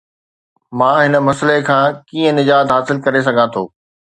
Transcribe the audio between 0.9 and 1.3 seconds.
هن